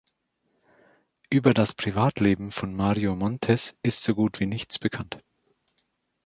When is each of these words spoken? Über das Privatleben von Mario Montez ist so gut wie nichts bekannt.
Über 1.29 1.53
das 1.53 1.75
Privatleben 1.75 2.51
von 2.51 2.73
Mario 2.73 3.15
Montez 3.15 3.77
ist 3.83 4.01
so 4.01 4.15
gut 4.15 4.39
wie 4.39 4.47
nichts 4.47 4.79
bekannt. 4.79 5.21